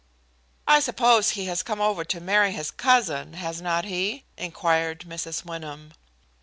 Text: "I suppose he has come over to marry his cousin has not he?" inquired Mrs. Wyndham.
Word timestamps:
"I 0.67 0.79
suppose 0.79 1.29
he 1.37 1.45
has 1.45 1.61
come 1.61 1.79
over 1.79 2.03
to 2.05 2.19
marry 2.19 2.53
his 2.53 2.71
cousin 2.71 3.33
has 3.33 3.61
not 3.61 3.85
he?" 3.85 4.23
inquired 4.35 5.01
Mrs. 5.01 5.45
Wyndham. 5.45 5.93